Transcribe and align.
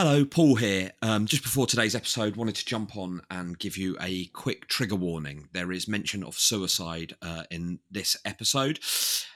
Hello, 0.00 0.24
Paul 0.24 0.54
here. 0.54 0.92
Um, 1.02 1.26
just 1.26 1.42
before 1.42 1.66
today's 1.66 1.96
episode, 1.96 2.36
wanted 2.36 2.54
to 2.54 2.64
jump 2.64 2.96
on 2.96 3.20
and 3.32 3.58
give 3.58 3.76
you 3.76 3.96
a 4.00 4.26
quick 4.26 4.68
trigger 4.68 4.94
warning. 4.94 5.48
There 5.52 5.72
is 5.72 5.88
mention 5.88 6.22
of 6.22 6.38
suicide 6.38 7.16
uh, 7.20 7.42
in 7.50 7.80
this 7.90 8.16
episode, 8.24 8.78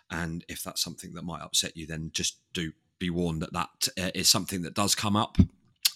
and 0.09 0.45
if 0.49 0.63
that's 0.63 0.81
something 0.81 1.15
that 1.15 1.25
might 1.25 1.43
upset 1.43 1.77
you, 1.77 1.89
then 1.89 2.13
just 2.15 2.39
do 2.53 2.71
be 3.01 3.11
warned 3.11 3.43
that 3.43 3.53
that 3.53 3.89
uh, 4.01 4.11
is 4.15 4.29
something 4.29 4.63
that 4.63 4.75
does 4.75 4.95
come 4.95 5.17
up. 5.17 5.37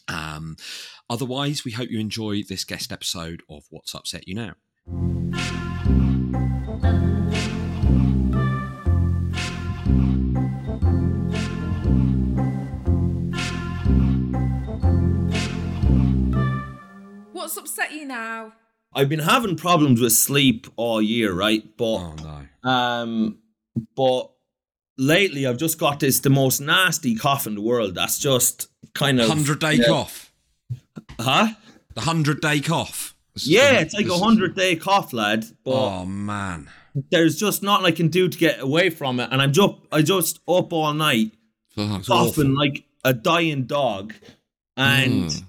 Um, 0.08 0.56
otherwise, 1.08 1.64
we 1.64 1.70
hope 1.70 1.88
you 1.88 2.00
enjoy 2.00 2.42
this 2.42 2.64
guest 2.64 2.90
episode 2.90 3.42
of 3.48 3.66
What's 3.70 3.94
Upset 3.94 4.26
You 4.26 4.34
Now. 4.34 5.65
What's 17.46 17.56
upset 17.58 17.92
you 17.92 18.04
now? 18.06 18.54
I've 18.92 19.08
been 19.08 19.20
having 19.20 19.54
problems 19.54 20.00
with 20.00 20.14
sleep 20.14 20.66
all 20.74 21.00
year, 21.00 21.32
right? 21.32 21.62
But 21.76 21.84
Oh 21.84 22.14
no! 22.64 22.68
um, 22.68 23.38
but 23.94 24.32
lately 24.98 25.46
I've 25.46 25.56
just 25.56 25.78
got 25.78 26.00
this 26.00 26.18
the 26.18 26.28
most 26.28 26.60
nasty 26.60 27.14
cough 27.14 27.46
in 27.46 27.54
the 27.54 27.60
world. 27.60 27.94
That's 27.94 28.18
just 28.18 28.66
kind 28.96 29.20
of 29.20 29.28
Hundred 29.28 29.60
day 29.60 29.74
yeah. 29.74 29.86
cough. 29.86 30.32
huh? 31.20 31.50
The 31.94 32.00
hundred 32.00 32.40
day 32.40 32.58
cough. 32.58 33.14
Yeah, 33.36 33.74
it's 33.74 33.94
like 33.94 34.08
a 34.08 34.18
hundred 34.18 34.56
day 34.56 34.74
cough, 34.74 35.12
lad. 35.12 35.44
But 35.62 36.00
Oh 36.00 36.04
man! 36.04 36.68
there's 37.12 37.36
just 37.38 37.62
nothing 37.62 37.86
I 37.86 37.92
can 37.92 38.08
do 38.08 38.28
to 38.28 38.36
get 38.36 38.58
away 38.58 38.90
from 38.90 39.20
it, 39.20 39.28
and 39.30 39.40
I'm 39.40 39.52
just 39.52 39.72
I 39.92 40.02
just 40.02 40.40
up 40.48 40.72
all 40.72 40.92
night 40.94 41.30
Fuck. 41.76 42.06
coughing 42.06 42.56
like 42.56 42.82
a 43.04 43.14
dying 43.14 43.66
dog, 43.66 44.14
and. 44.76 45.26
Mm. 45.30 45.44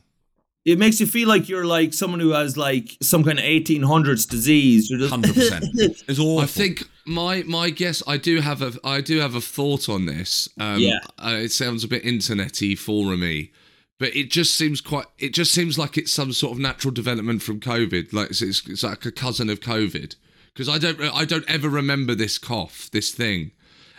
It 0.67 0.77
makes 0.77 0.99
you 0.99 1.07
feel 1.07 1.29
like 1.29 1.47
you're 1.47 1.65
like 1.65 1.93
someone 1.93 2.19
who 2.19 2.31
has 2.31 2.57
like 2.57 2.97
some 3.01 3.23
kind 3.23 3.39
of 3.39 3.45
1800s 3.45 4.29
disease. 4.29 4.89
You're 4.89 4.99
just 4.99 5.13
100%. 5.13 6.03
It's 6.09 6.19
awful. 6.19 6.39
I 6.39 6.45
think 6.45 6.83
my 7.05 7.43
my 7.43 7.69
guess. 7.69 8.03
I 8.05 8.17
do 8.17 8.41
have 8.41 8.61
a 8.61 8.73
I 8.83 8.99
do 8.99 9.19
have 9.19 9.33
a 9.33 9.39
thought 9.41 9.87
on 9.87 10.05
this. 10.07 10.49
Um, 10.59 10.79
Yeah. 10.79 10.99
uh, 11.17 11.37
it 11.41 11.53
sounds 11.53 11.85
a 11.85 11.87
bit 11.87 12.03
internety, 12.03 12.77
forumy, 12.77 13.53
but 13.97 14.13
it 14.13 14.29
just 14.29 14.55
seems 14.55 14.81
quite. 14.81 15.05
It 15.17 15.33
just 15.33 15.53
seems 15.53 15.77
like 15.79 15.97
it's 15.97 16.11
some 16.11 16.33
sort 16.33 16.51
of 16.51 16.59
natural 16.59 16.93
development 16.93 17.41
from 17.43 17.61
COVID. 17.61 18.11
Like 18.11 18.31
it's, 18.31 18.41
it's, 18.41 18.67
it's 18.67 18.83
like 18.83 19.05
a 19.05 19.11
cousin 19.11 19.49
of 19.49 19.61
COVID. 19.61 20.15
Because 20.53 20.67
I 20.67 20.79
don't 20.79 20.99
I 20.99 21.23
don't 21.23 21.49
ever 21.49 21.69
remember 21.69 22.13
this 22.13 22.37
cough, 22.37 22.89
this 22.91 23.11
thing. 23.11 23.51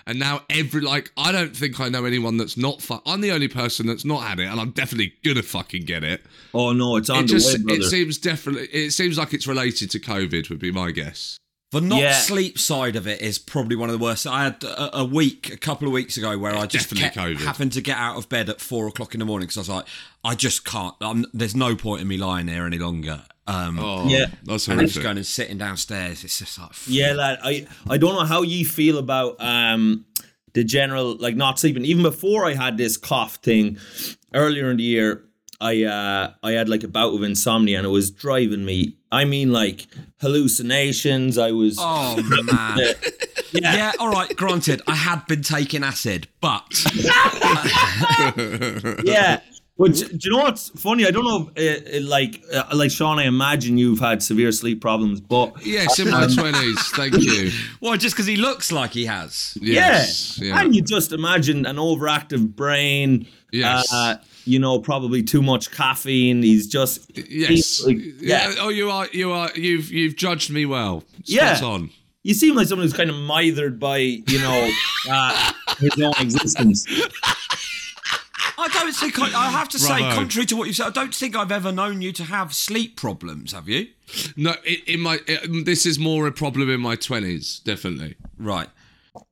And 0.08 0.18
now 0.18 0.42
every 0.50 0.80
like 0.80 1.12
I 1.16 1.30
don't 1.30 1.54
think 1.56 1.78
I 1.78 1.88
know 1.88 2.04
anyone 2.04 2.36
that's 2.38 2.56
not 2.56 2.80
fu- 2.82 3.00
I'm 3.06 3.20
the 3.20 3.30
only 3.30 3.46
person 3.46 3.86
that's 3.86 4.04
not 4.04 4.22
had 4.22 4.40
it, 4.40 4.46
and 4.46 4.58
I'm 4.58 4.70
definitely 4.70 5.12
gonna 5.22 5.42
fucking 5.42 5.84
get 5.84 6.02
it. 6.02 6.24
oh 6.54 6.72
no, 6.72 6.96
it's 6.96 7.10
on 7.10 7.24
It 7.24 7.28
just 7.28 7.56
way, 7.58 7.62
brother. 7.62 7.80
it 7.80 7.84
seems 7.84 8.18
definitely 8.18 8.68
it 8.72 8.90
seems 8.92 9.18
like 9.18 9.34
it's 9.34 9.46
related 9.46 9.90
to 9.92 10.00
COVID 10.00 10.48
would 10.50 10.58
be 10.58 10.72
my 10.72 10.90
guess. 10.90 11.36
The 11.70 11.82
not 11.82 12.00
Yeah. 12.00 12.14
sleep 12.18 12.58
side 12.58 12.96
of 12.96 13.06
it 13.06 13.20
is 13.20 13.38
probably 13.38 13.76
one 13.76 13.90
of 13.90 13.92
the 13.98 14.02
worst. 14.02 14.26
I 14.26 14.44
had 14.44 14.64
a, 14.64 15.00
a 15.00 15.04
week, 15.04 15.52
a 15.52 15.58
couple 15.58 15.86
of 15.86 15.92
weeks 15.92 16.16
ago, 16.16 16.38
where 16.38 16.56
I 16.56 16.64
just 16.64 16.88
Definitely 16.88 17.10
kept 17.34 17.40
COVID. 17.42 17.44
having 17.46 17.68
to 17.68 17.82
get 17.82 17.98
out 17.98 18.16
of 18.16 18.30
bed 18.30 18.48
at 18.48 18.58
four 18.62 18.88
o'clock 18.88 19.12
in 19.14 19.18
the 19.20 19.26
morning 19.26 19.48
because 19.48 19.58
I 19.58 19.60
was 19.60 19.68
like, 19.68 19.84
I 20.24 20.34
just 20.34 20.64
can't. 20.64 20.94
I'm, 21.02 21.26
there's 21.34 21.54
no 21.54 21.76
point 21.76 22.00
in 22.00 22.08
me 22.08 22.16
lying 22.16 22.46
there 22.46 22.64
any 22.64 22.78
longer. 22.78 23.24
Um, 23.48 23.78
Oh, 23.80 24.08
Yeah. 24.08 24.26
that's 24.44 24.68
and 24.68 24.78
just 24.80 24.94
horrific. 24.96 25.02
going 25.02 25.16
and 25.16 25.26
sitting 25.26 25.58
downstairs. 25.58 26.22
It's 26.22 26.38
just 26.38 26.58
like, 26.58 26.70
Yeah, 26.86 27.12
lad. 27.14 27.38
I 27.42 27.66
I 27.88 27.96
don't 27.98 28.14
know 28.14 28.24
how 28.26 28.42
you 28.42 28.64
feel 28.64 28.98
about 28.98 29.40
um 29.40 30.04
the 30.52 30.64
general 30.64 31.16
like 31.16 31.36
not 31.36 31.58
sleeping. 31.58 31.84
Even 31.84 32.02
before 32.02 32.46
I 32.46 32.54
had 32.54 32.76
this 32.76 32.96
cough 32.96 33.36
thing 33.36 33.78
earlier 34.34 34.70
in 34.70 34.76
the 34.76 34.82
year, 34.84 35.24
I 35.60 35.84
uh 35.84 36.32
I 36.42 36.52
had 36.52 36.68
like 36.68 36.84
a 36.84 36.88
bout 36.88 37.14
of 37.14 37.22
insomnia 37.22 37.78
and 37.78 37.86
it 37.86 37.90
was 37.90 38.10
driving 38.10 38.64
me. 38.64 38.96
I 39.10 39.24
mean, 39.24 39.50
like 39.52 39.86
hallucinations. 40.20 41.38
I 41.38 41.52
was 41.52 41.76
oh 41.80 42.16
man. 42.52 42.78
yeah. 43.52 43.74
yeah, 43.76 43.92
all 43.98 44.10
right. 44.10 44.34
Granted, 44.36 44.82
I 44.86 44.94
had 44.94 45.26
been 45.26 45.42
taking 45.42 45.82
acid, 45.82 46.28
but 46.42 46.84
yeah. 49.04 49.40
But 49.78 49.94
do 49.94 50.08
do 50.08 50.18
you 50.22 50.30
know 50.36 50.42
what's 50.42 50.70
funny? 50.70 51.06
I 51.06 51.10
don't 51.12 51.24
know, 51.24 51.50
if, 51.54 51.94
uh, 51.94 51.96
uh, 51.98 52.00
like, 52.08 52.42
uh, 52.52 52.64
like 52.74 52.90
Seann. 52.90 53.18
I 53.18 53.24
imagine 53.24 53.78
you've 53.78 54.00
had 54.00 54.22
severe 54.24 54.50
sleep 54.50 54.80
problems, 54.80 55.20
but 55.20 55.64
Yes, 55.64 55.98
in 56.00 56.10
my 56.10 56.26
twenties. 56.26 56.80
Thank 56.88 57.14
you. 57.18 57.50
well, 57.80 57.96
just 57.96 58.14
because 58.16 58.26
he 58.26 58.36
looks 58.36 58.72
like 58.72 58.90
he 58.90 59.06
has. 59.06 59.56
Yes, 59.60 60.38
yeah. 60.38 60.48
yeah. 60.48 60.60
and 60.60 60.74
you 60.74 60.82
just 60.82 61.12
imagine 61.12 61.64
an 61.64 61.76
overactive 61.76 62.56
brain. 62.56 63.26
Yes. 63.52 63.90
uh, 63.92 64.16
you 64.44 64.58
know, 64.58 64.78
probably 64.80 65.22
too 65.22 65.42
much 65.42 65.70
caffeine. 65.70 66.42
He's 66.42 66.66
just 66.66 67.10
Yes. 67.16 67.48
he's 67.48 67.86
like- 67.86 67.98
yeah. 68.20 68.48
yeah. 68.50 68.54
Oh, 68.58 68.70
you 68.70 68.90
are. 68.90 69.06
You 69.12 69.30
are. 69.32 69.50
You've. 69.54 69.90
You've 69.92 70.16
judged 70.16 70.50
me 70.50 70.66
well. 70.66 71.00
Spot 71.02 71.26
Yeah. 71.26 71.60
on. 71.62 71.90
You 72.24 72.34
seem 72.34 72.56
like 72.56 72.66
someone 72.66 72.84
who's 72.84 72.92
kind 72.96 73.10
of 73.10 73.16
mithered 73.16 73.78
by 73.78 73.98
you 73.98 74.38
know 74.40 74.70
uh, 75.10 75.52
his 75.78 75.92
own 76.02 76.12
existence. 76.20 76.84
I 78.58 78.68
don't 78.68 78.92
think 78.92 79.18
I, 79.20 79.46
I 79.46 79.50
have 79.50 79.68
to 79.70 79.78
say, 79.78 79.98
Bravo. 79.98 80.16
contrary 80.16 80.46
to 80.46 80.56
what 80.56 80.66
you 80.66 80.72
said, 80.72 80.86
I 80.88 80.90
don't 80.90 81.14
think 81.14 81.36
I've 81.36 81.52
ever 81.52 81.70
known 81.72 82.02
you 82.02 82.12
to 82.12 82.24
have 82.24 82.52
sleep 82.54 82.96
problems. 82.96 83.52
Have 83.52 83.68
you? 83.68 83.86
No, 84.36 84.54
in, 84.66 84.76
in 84.86 85.00
my. 85.00 85.20
It, 85.26 85.64
this 85.64 85.86
is 85.86 85.98
more 85.98 86.26
a 86.26 86.32
problem 86.32 86.68
in 86.70 86.80
my 86.80 86.96
twenties. 86.96 87.60
Definitely. 87.60 88.16
Right. 88.38 88.68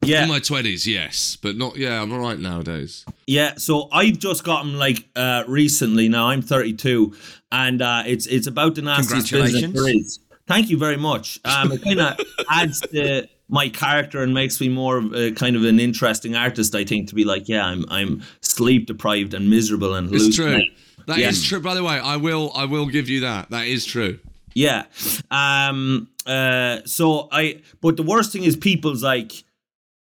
Yeah. 0.02 0.22
In 0.22 0.28
Yeah, 0.28 0.34
my 0.34 0.38
twenties, 0.40 0.86
yes, 0.86 1.36
but 1.40 1.56
not. 1.56 1.76
Yeah, 1.76 2.00
I'm 2.02 2.12
all 2.12 2.18
right 2.20 2.38
nowadays. 2.38 3.04
yeah. 3.26 3.54
So 3.56 3.88
I've 3.92 4.18
just 4.18 4.44
gotten 4.44 4.78
like 4.78 5.08
uh, 5.16 5.44
recently. 5.48 6.08
Now 6.08 6.28
I'm 6.28 6.42
32, 6.42 7.14
and 7.52 7.82
uh, 7.82 8.02
it's 8.06 8.26
it's 8.26 8.46
about 8.46 8.74
the 8.74 8.82
nastiest 8.82 9.30
business 9.32 9.62
Congratulations. 9.62 9.74
there 9.84 9.94
is. 9.96 10.18
Thank 10.46 10.70
you 10.70 10.78
very 10.78 10.96
much. 10.96 11.40
Um, 11.44 11.72
it 11.72 11.82
kind 11.82 12.00
of 12.00 12.20
adds 12.50 12.80
to 12.80 13.26
my 13.48 13.68
character 13.68 14.22
and 14.22 14.34
makes 14.34 14.60
me 14.60 14.68
more 14.68 14.96
of 14.98 15.14
a 15.14 15.30
kind 15.32 15.54
of 15.56 15.64
an 15.64 15.78
interesting 15.78 16.34
artist. 16.34 16.74
I 16.74 16.84
think 16.84 17.08
to 17.08 17.14
be 17.14 17.24
like, 17.24 17.48
yeah, 17.48 17.64
I'm 17.66 17.84
I'm 17.88 18.22
sleep 18.40 18.86
deprived 18.86 19.34
and 19.34 19.48
miserable 19.48 19.94
and 19.94 20.12
It's 20.14 20.34
true. 20.34 20.60
That 21.06 21.18
is 21.18 21.42
Yeah. 21.44 21.48
true. 21.48 21.60
By 21.60 21.74
the 21.74 21.84
way, 21.84 21.98
I 22.00 22.16
will. 22.16 22.50
I 22.56 22.64
will 22.64 22.86
give 22.86 23.08
you 23.08 23.20
that. 23.20 23.50
That 23.50 23.66
is 23.66 23.86
true. 23.86 24.18
Yeah. 24.54 24.84
Um 25.30 26.08
uh 26.26 26.80
so 26.86 27.28
I 27.30 27.60
but 27.80 27.96
the 27.96 28.02
worst 28.02 28.32
thing 28.32 28.42
is 28.42 28.56
people's 28.56 29.02
like 29.02 29.44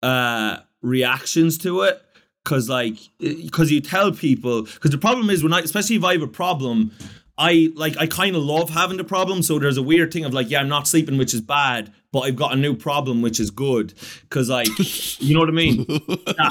uh 0.04 0.58
reactions 0.82 1.58
to 1.58 1.82
it 1.82 2.02
cuz 2.46 2.70
like 2.70 2.98
cuz 3.52 3.72
you 3.72 3.82
tell 3.82 4.12
people 4.12 4.64
cuz 4.80 4.92
the 4.92 4.98
problem 4.98 5.30
is 5.30 5.44
when 5.44 5.52
I 5.52 5.60
especially 5.60 5.96
if 5.98 6.04
I 6.04 6.14
have 6.14 6.22
a 6.22 6.28
problem 6.28 6.92
I 7.38 7.72
like 7.76 7.98
I 7.98 8.06
kind 8.08 8.36
of 8.36 8.44
love 8.44 8.70
having 8.70 8.98
the 8.98 9.04
problem 9.04 9.42
so 9.42 9.60
there's 9.60 9.78
a 9.78 9.82
weird 9.84 10.14
thing 10.14 10.24
of 10.26 10.34
like 10.34 10.50
yeah 10.50 10.62
I'm 10.62 10.70
not 10.70 10.88
sleeping 10.88 11.18
which 11.18 11.34
is 11.34 11.42
bad 11.42 11.92
but 12.16 12.22
I've 12.22 12.38
got 12.38 12.54
a 12.54 12.56
new 12.56 12.74
problem 12.74 13.22
which 13.22 13.42
is 13.42 13.52
good 13.52 13.94
cuz 14.30 14.48
like 14.50 14.70
you 15.20 15.34
know 15.34 15.42
what 15.42 15.50
I 15.50 15.52
mean 15.52 15.86
Yeah. 15.90 16.50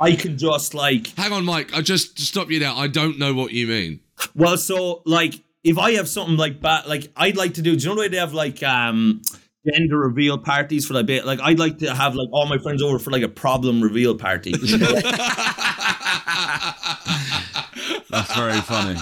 I 0.00 0.16
can 0.16 0.36
just 0.36 0.74
like 0.74 1.06
Hang 1.16 1.32
on, 1.32 1.44
Mike. 1.44 1.72
I 1.72 1.80
just 1.80 2.16
to 2.16 2.22
stop 2.24 2.50
you 2.50 2.58
there. 2.58 2.72
I 2.74 2.88
don't 2.88 3.16
know 3.16 3.32
what 3.32 3.52
you 3.52 3.68
mean. 3.68 4.00
Well, 4.34 4.56
so 4.58 5.02
like 5.04 5.34
if 5.62 5.78
I 5.78 5.92
have 5.92 6.08
something 6.08 6.36
like 6.36 6.60
that, 6.62 6.88
like 6.88 7.12
I'd 7.16 7.36
like 7.36 7.54
to 7.54 7.62
do. 7.62 7.76
Do 7.76 7.82
you 7.82 7.88
know 7.90 7.94
the 7.94 8.00
way 8.00 8.08
they 8.08 8.16
have 8.16 8.34
like 8.34 8.62
um 8.64 9.22
gender 9.66 9.98
reveal 9.98 10.38
parties 10.38 10.86
for 10.86 10.94
like 10.94 11.06
ba- 11.06 11.22
like 11.24 11.40
I'd 11.40 11.58
like 11.58 11.78
to 11.78 11.94
have 11.94 12.14
like 12.16 12.28
all 12.32 12.46
my 12.46 12.58
friends 12.58 12.82
over 12.82 12.98
for 12.98 13.10
like 13.10 13.22
a 13.22 13.28
problem 13.28 13.80
reveal 13.82 14.14
party. 14.16 14.52
That's 18.10 18.34
very 18.34 18.60
funny. 18.62 18.98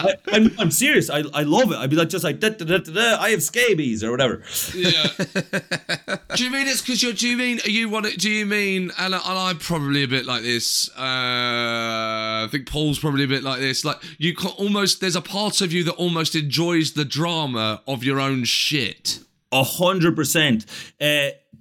I, 0.00 0.14
I'm, 0.32 0.50
I'm 0.58 0.70
serious. 0.70 1.10
I, 1.10 1.22
I 1.34 1.42
love 1.42 1.70
it. 1.72 1.76
I'd 1.76 1.90
be 1.90 1.96
like 1.96 2.08
just 2.08 2.24
like 2.24 2.40
da, 2.40 2.48
da, 2.50 2.64
da, 2.64 2.78
da, 2.78 2.92
da, 2.92 3.16
I 3.20 3.30
have 3.30 3.42
scabies 3.42 4.02
or 4.04 4.10
whatever. 4.10 4.42
Yeah. 4.74 5.06
do 6.36 6.44
you 6.44 6.50
mean 6.50 6.66
it's 6.68 6.80
because 6.80 7.02
you're? 7.02 7.12
Do 7.12 7.28
you 7.28 7.36
mean 7.36 7.60
are 7.64 7.70
you 7.70 7.88
want 7.88 8.06
it? 8.06 8.18
Do 8.18 8.30
you 8.30 8.46
mean? 8.46 8.90
And, 8.98 9.14
I- 9.14 9.18
and 9.18 9.38
I'm 9.38 9.58
probably 9.58 10.02
a 10.02 10.08
bit 10.08 10.26
like 10.26 10.42
this. 10.42 10.88
Uh, 10.96 12.44
I 12.44 12.48
think 12.50 12.66
Paul's 12.68 12.98
probably 12.98 13.24
a 13.24 13.28
bit 13.28 13.42
like 13.42 13.60
this. 13.60 13.84
Like 13.84 13.98
you 14.18 14.34
can 14.34 14.50
almost. 14.52 15.00
There's 15.00 15.16
a 15.16 15.20
part 15.22 15.60
of 15.60 15.72
you 15.72 15.84
that 15.84 15.94
almost 15.94 16.34
enjoys 16.34 16.92
the 16.92 17.04
drama 17.04 17.82
of 17.86 18.02
your 18.04 18.20
own 18.20 18.44
shit. 18.44 19.20
A 19.52 19.64
hundred 19.64 20.14
percent. 20.16 20.64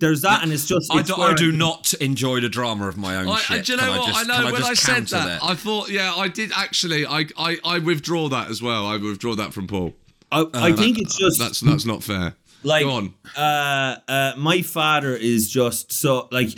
Uh, 0.01 0.05
there's 0.07 0.21
that, 0.21 0.43
and 0.43 0.51
it's 0.53 0.65
just. 0.65 0.93
I 0.93 1.01
do, 1.01 1.15
I 1.15 1.33
do 1.33 1.51
not 1.51 1.93
enjoy 1.95 2.39
the 2.39 2.49
drama 2.49 2.87
of 2.87 2.97
my 2.97 3.17
own 3.17 3.27
I, 3.27 3.39
shit. 3.39 3.65
Do 3.65 3.73
you 3.73 3.77
know 3.77 3.83
Can 3.83 3.97
what? 3.99 4.09
I, 4.09 4.11
just- 4.13 4.27
know 4.27 4.35
can 4.35 4.43
when 4.45 4.55
just 4.61 4.69
I 4.71 4.73
said 4.73 4.93
counter 4.95 5.27
that, 5.27 5.43
I 5.43 5.55
thought, 5.55 5.89
yeah, 5.89 6.13
I 6.15 6.27
did 6.27 6.51
actually. 6.55 7.05
I, 7.05 7.25
I, 7.37 7.57
I 7.63 7.79
withdraw 7.79 8.29
that 8.29 8.49
as 8.49 8.61
well. 8.61 8.85
I 8.85 8.97
withdraw 8.97 9.35
that 9.35 9.53
from 9.53 9.67
Paul. 9.67 9.93
I, 10.31 10.45
I 10.53 10.71
think 10.73 10.99
it's 10.99 11.17
just 11.17 11.39
That's 11.39 11.59
that's 11.59 11.85
not 11.85 12.03
fair. 12.03 12.35
like 12.63 12.83
Go 12.85 12.91
on. 12.91 13.13
uh 13.35 13.95
uh 14.07 14.33
my 14.37 14.61
father 14.61 15.15
is 15.15 15.49
just 15.49 15.91
so 15.91 16.27
like 16.31 16.49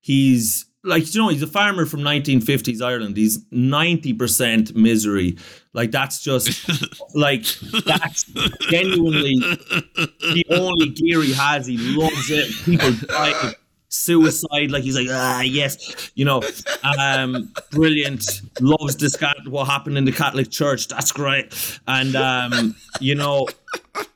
he's 0.00 0.66
like 0.84 1.12
you 1.12 1.20
know 1.20 1.28
he's 1.30 1.42
a 1.42 1.48
farmer 1.48 1.86
from 1.86 2.02
1950s 2.02 2.80
Ireland 2.80 3.16
he's 3.16 3.38
90% 3.46 4.76
misery 4.76 5.36
like 5.76 5.92
that's 5.92 6.20
just 6.20 6.68
like 7.14 7.44
that's 7.84 8.24
genuinely 8.70 9.36
the 9.38 10.44
only 10.50 10.88
gear 10.90 11.22
he 11.22 11.32
has 11.32 11.68
he 11.68 11.76
loves 11.76 12.30
it 12.30 12.50
people 12.64 12.90
die 13.06 13.54
suicide. 13.88 14.70
Like 14.70 14.84
he's 14.84 14.96
like, 14.96 15.08
ah, 15.10 15.40
yes, 15.42 16.10
you 16.14 16.24
know, 16.24 16.42
um, 16.98 17.52
brilliant. 17.70 18.42
Loves 18.60 18.96
this 18.96 19.16
cat. 19.16 19.36
What 19.46 19.66
happened 19.66 19.98
in 19.98 20.04
the 20.04 20.12
Catholic 20.12 20.50
Church? 20.50 20.88
That's 20.88 21.12
great. 21.12 21.78
And 21.86 22.16
um, 22.16 22.74
you 23.00 23.14
know, 23.14 23.48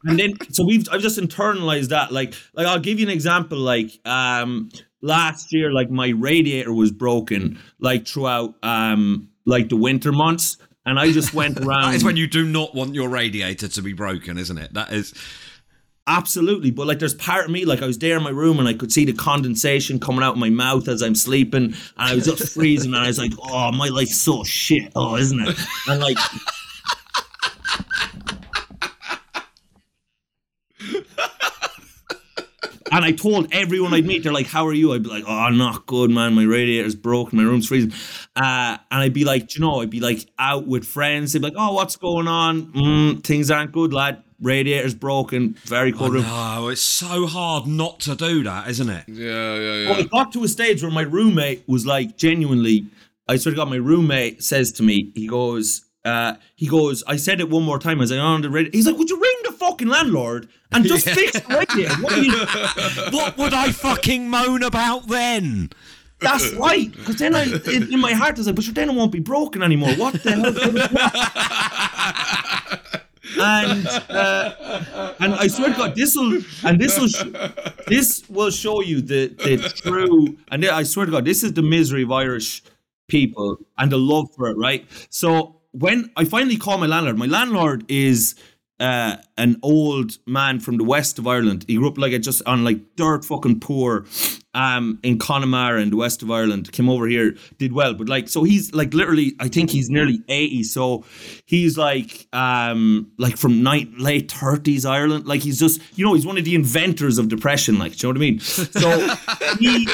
and 0.05 0.19
then 0.19 0.35
so 0.51 0.65
we've 0.65 0.89
I've 0.91 1.01
just 1.01 1.19
internalized 1.19 1.89
that. 1.89 2.13
Like, 2.13 2.35
like 2.55 2.67
I'll 2.67 2.81
give 2.81 2.99
you 2.99 3.07
an 3.07 3.13
example. 3.13 3.59
Like, 3.59 3.99
um, 4.05 4.71
last 5.03 5.53
year, 5.53 5.73
like 5.73 5.91
my 5.91 6.09
radiator 6.09 6.73
was 6.73 6.91
broken. 6.91 7.59
Like 7.79 8.07
throughout, 8.07 8.55
um, 8.63 9.29
like 9.47 9.69
the 9.69 9.77
winter 9.77 10.13
months. 10.13 10.59
And 10.91 10.99
I 10.99 11.13
just 11.13 11.33
went 11.33 11.59
around. 11.59 11.83
That 11.91 11.95
is 11.95 12.05
when 12.05 12.17
you 12.17 12.27
do 12.27 12.45
not 12.45 12.75
want 12.75 12.95
your 12.95 13.09
radiator 13.09 13.69
to 13.69 13.83
be 13.83 13.93
broken, 13.93 14.37
isn't 14.37 14.59
it? 14.59 14.75
That 14.75 14.93
is. 14.93 15.15
Absolutely, 16.07 16.73
but 16.73 16.89
like 16.89 16.99
there's 16.99 17.15
part 17.15 17.45
of 17.45 17.51
me, 17.53 17.65
like 17.65 17.81
I 17.81 17.87
was 17.87 17.99
there 17.99 18.17
in 18.17 18.23
my 18.25 18.31
room 18.31 18.59
and 18.59 18.67
I 18.67 18.75
could 18.75 18.91
see 18.91 19.05
the 19.05 19.13
condensation 19.13 20.01
coming 20.01 20.25
out 20.25 20.33
of 20.33 20.39
my 20.39 20.51
mouth 20.51 20.89
as 20.89 21.03
I'm 21.03 21.15
sleeping, 21.15 21.63
and 21.65 21.75
I 21.97 22.15
was 22.15 22.25
just 22.25 22.53
freezing, 22.53 22.93
and 22.93 23.05
I 23.05 23.07
was 23.07 23.19
like, 23.19 23.33
"Oh, 23.41 23.71
my 23.71 23.87
life's 23.87 24.17
so 24.17 24.43
shit, 24.43 24.91
oh, 24.97 25.17
isn't 25.17 25.41
it?" 25.41 25.57
And 25.87 26.01
like, 26.01 26.19
and 32.91 33.05
I 33.05 33.13
told 33.13 33.49
everyone 33.53 33.95
I'd 33.95 34.07
meet, 34.07 34.23
they're 34.23 34.33
like, 34.33 34.47
"How 34.47 34.67
are 34.67 34.73
you?" 34.73 34.93
I'd 34.93 35.03
be 35.03 35.09
like, 35.09 35.25
"Oh, 35.27 35.49
not 35.51 35.87
good, 35.87 36.11
man. 36.11 36.35
My 36.35 36.45
radiator's 36.45 36.95
broken. 36.95 37.39
My 37.39 37.45
room's 37.45 37.69
freezing." 37.69 37.93
Uh, 38.37 38.79
and 38.91 39.03
I'd 39.03 39.13
be 39.13 39.25
like, 39.25 39.55
you 39.55 39.61
know, 39.61 39.81
I'd 39.81 39.91
be 39.91 40.01
like 40.01 40.27
out 40.39 40.67
with 40.67 40.85
friends. 40.85 41.33
They'd 41.33 41.41
be 41.41 41.47
like, 41.47 41.55
"Oh, 41.57 41.75
what's 41.75 41.97
going 41.97 42.29
on? 42.29 42.73
Mm, 42.73 43.25
things 43.25 43.51
aren't 43.51 43.73
good, 43.73 43.93
lad." 43.93 44.23
Radiator's 44.41 44.95
broken. 44.95 45.55
Very 45.65 45.93
cold 45.93 46.15
room. 46.15 46.23
No, 46.23 46.69
it's 46.69 46.81
so 46.81 47.27
hard 47.27 47.67
not 47.67 48.01
to 48.01 48.15
do 48.15 48.43
that, 48.45 48.69
isn't 48.69 48.89
it? 48.89 49.05
Yeah, 49.07 49.27
yeah, 49.27 49.59
yeah. 49.59 49.91
Well, 49.91 49.99
yeah. 49.99 50.05
it 50.05 50.11
got 50.11 50.33
to 50.33 50.45
a 50.45 50.49
stage 50.49 50.83
where 50.83 50.91
my 50.91 51.03
roommate 51.03 51.63
was 51.69 51.85
like, 51.85 52.17
genuinely, 52.17 52.87
I 53.29 53.37
sort 53.37 53.53
of 53.53 53.59
got 53.59 53.69
my 53.69 53.77
roommate 53.77 54.43
says 54.43 54.73
to 54.73 54.83
me, 54.83 55.13
he 55.15 55.27
goes, 55.27 55.85
uh, 56.05 56.35
he 56.57 56.67
goes, 56.67 57.05
I 57.07 57.17
said 57.17 57.41
it 57.41 57.51
one 57.51 57.63
more 57.63 57.79
time. 57.79 57.99
I 57.99 58.01
was 58.01 58.11
like, 58.11 58.21
on 58.21 58.43
the 58.43 58.51
radio. 58.51 58.71
He's 58.73 58.87
like, 58.87 58.97
would 58.97 59.11
you 59.11 59.21
ring 59.21 59.37
the 59.40 59.40
fucking 59.61 59.89
landlord 59.89 60.49
and 60.73 60.85
just 60.85 61.09
fix 61.09 61.39
the 61.39 61.55
radiator? 61.55 61.95
What 62.03 62.17
you? 62.17 62.33
what 63.17 63.39
would 63.39 63.55
I 63.55 63.71
fucking 63.71 64.29
moan 64.29 64.63
about 64.63 65.07
then? 65.07 65.71
That's 66.21 66.53
right. 66.55 66.91
Because 66.91 67.17
then 67.17 67.35
I, 67.35 67.45
in, 67.45 67.93
in 67.95 68.01
my 68.01 68.13
heart, 68.13 68.37
I 68.37 68.41
was 68.41 68.47
like, 68.47 68.57
but 68.57 68.65
sure, 68.65 68.75
then 68.75 68.91
it 68.91 68.95
won't 68.95 69.13
be 69.13 69.21
broken 69.21 69.63
anymore. 69.63 69.95
What 69.95 70.23
the 70.23 70.33
hell? 70.33 70.47
it 70.47 70.61
and 73.41 73.87
uh, 73.87 75.15
and 75.21 75.35
I 75.35 75.47
swear 75.47 75.71
to 75.71 75.77
God, 75.77 75.95
this 75.95 76.17
will 76.17 76.41
and 76.65 76.79
this 76.81 76.99
will 76.99 77.09
sh- 77.09 77.31
this 77.87 78.29
will 78.29 78.51
show 78.51 78.83
you 78.83 79.01
the 79.01 79.29
the 79.29 79.57
true. 79.77 80.37
And 80.51 80.65
I 80.67 80.83
swear 80.83 81.07
to 81.07 81.13
God, 81.13 81.25
this 81.25 81.43
is 81.43 81.55
the 81.55 81.63
misery 81.63 82.03
of 82.03 82.13
Irish 82.13 82.63
people 83.09 83.59
and 83.79 83.91
the 83.91 83.99
love 83.99 84.29
for 84.35 84.49
it, 84.49 84.57
right? 84.57 84.87
So 85.11 85.61
when 85.73 86.11
I 86.17 86.25
finally 86.25 86.57
call 86.57 86.79
my 86.79 86.87
landlord, 86.87 87.19
my 87.19 87.27
landlord 87.27 87.85
is 87.89 88.35
uh, 88.81 89.17
an 89.37 89.57
old 89.63 90.19
man 90.27 90.59
from 90.59 90.79
the 90.79 90.85
west 90.85 91.19
of 91.19 91.27
Ireland. 91.27 91.65
He 91.69 91.77
grew 91.77 91.89
up 91.89 91.99
like 91.99 92.13
a, 92.13 92.19
just 92.19 92.43
on 92.47 92.65
like 92.65 92.97
dirt 92.97 93.25
fucking 93.25 93.61
poor 93.61 94.07
um 94.53 94.99
in 95.05 95.17
Connemara 95.17 95.81
in 95.81 95.91
the 95.91 95.97
west 95.97 96.23
of 96.23 96.31
Ireland. 96.31 96.73
Came 96.73 96.89
over 96.89 97.07
here, 97.07 97.37
did 97.59 97.73
well, 97.73 97.95
but 97.95 98.09
like 98.09 98.29
so 98.29 98.43
he's 98.43 98.75
like 98.75 98.93
literally 98.95 99.35
I 99.39 99.49
think 99.49 99.71
he's 99.71 99.91
nearly 99.91 100.23
80. 100.29 100.65
So 100.65 101.05
he's 101.47 101.79
like 101.79 102.27
um 102.33 103.13
like 103.19 103.37
from 103.37 103.63
night 103.63 103.91
late 103.99 104.29
30s 104.29 104.89
Ireland. 104.89 105.27
Like 105.27 105.43
he's 105.43 105.59
just 105.59 105.81
you 105.97 106.05
know, 106.05 106.15
he's 106.15 106.27
one 106.27 106.39
of 106.39 106.45
the 106.45 106.55
inventors 106.55 107.19
of 107.19 107.29
depression, 107.29 107.79
like 107.79 107.97
do 107.97 108.09
you 108.09 108.13
know 108.13 108.19
what 108.19 108.27
I 108.27 108.31
mean? 108.31 108.41
So 108.41 109.17
he 109.59 109.85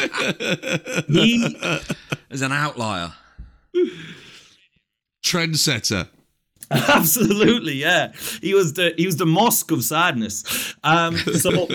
he 1.08 1.56
As 2.30 2.40
an 2.40 2.52
outlier. 2.52 3.12
Trendsetter. 5.24 6.08
Absolutely, 6.70 7.74
yeah. 7.74 8.12
He 8.40 8.54
was 8.54 8.72
the 8.72 8.92
he 8.96 9.06
was 9.06 9.16
the 9.16 9.26
mosque 9.26 9.70
of 9.70 9.84
sadness. 9.84 10.74
Um, 10.82 11.16
so 11.16 11.68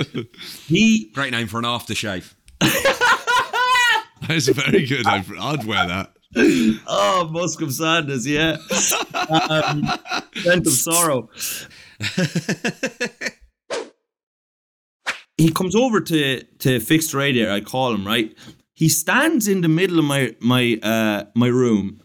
he 0.68 1.10
Great 1.14 1.32
name 1.32 1.48
for 1.48 1.60
an 1.60 1.66
aftershave. 1.66 2.34
That's 4.28 4.48
very 4.50 4.86
good. 4.86 5.08
I'd, 5.08 5.26
I'd 5.40 5.66
wear 5.66 5.88
that. 5.88 6.14
oh 6.88 7.30
mosque 7.32 7.62
of 7.62 7.74
sadness, 7.74 8.28
yeah. 8.28 8.58
Um, 9.50 9.84
scent 10.36 10.68
of 10.68 10.74
sorrow. 10.74 11.30
he 15.38 15.52
comes 15.52 15.76
over 15.76 16.02
to 16.02 16.44
to 16.60 16.80
fix 16.80 17.12
the 17.12 17.18
radiator. 17.18 17.52
I 17.52 17.62
call 17.62 17.94
him 17.94 18.06
right. 18.06 18.36
He 18.74 18.90
stands 18.90 19.48
in 19.48 19.62
the 19.62 19.68
middle 19.68 20.00
of 20.00 20.06
my 20.06 20.36
my 20.40 20.80
uh 20.84 21.26
my 21.36 21.48
room, 21.48 22.00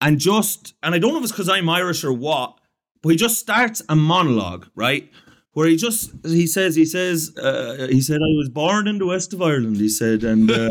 and 0.00 0.18
just 0.18 0.74
and 0.82 0.94
I 0.94 0.98
don't 0.98 1.12
know 1.12 1.18
if 1.18 1.24
it's 1.24 1.32
because 1.32 1.48
I'm 1.48 1.68
Irish 1.68 2.04
or 2.04 2.12
what, 2.12 2.58
but 3.02 3.10
he 3.10 3.16
just 3.16 3.38
starts 3.38 3.82
a 3.88 3.96
monologue 3.96 4.66
right 4.74 5.10
where 5.52 5.68
he 5.68 5.76
just 5.76 6.12
he 6.24 6.46
says 6.46 6.76
he 6.76 6.84
says 6.84 7.36
uh, 7.36 7.88
he 7.90 8.00
said 8.00 8.16
I 8.16 8.32
was 8.36 8.48
born 8.48 8.88
in 8.88 8.98
the 8.98 9.06
west 9.06 9.32
of 9.32 9.42
Ireland. 9.42 9.76
He 9.76 9.88
said 9.88 10.24
and. 10.24 10.50
Uh, 10.50 10.70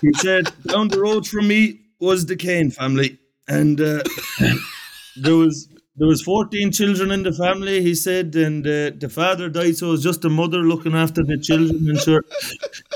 he 0.00 0.12
said 0.14 0.52
down 0.66 0.88
the 0.88 1.00
road 1.00 1.26
from 1.26 1.48
me 1.48 1.80
was 2.00 2.26
the 2.26 2.36
Kane 2.36 2.70
family, 2.70 3.18
and 3.48 3.80
uh, 3.80 4.02
there 5.16 5.36
was 5.36 5.68
there 5.96 6.08
was 6.08 6.22
fourteen 6.22 6.72
children 6.72 7.10
in 7.10 7.22
the 7.22 7.32
family. 7.32 7.82
He 7.82 7.94
said, 7.94 8.34
and 8.34 8.66
uh, 8.66 8.90
the 8.98 9.08
father 9.08 9.48
died, 9.48 9.76
so 9.76 9.88
it 9.88 9.90
was 9.92 10.02
just 10.02 10.22
the 10.22 10.30
mother 10.30 10.58
looking 10.58 10.94
after 10.94 11.22
the 11.22 11.38
children. 11.38 11.88
And 11.88 11.98
sure, 11.98 12.24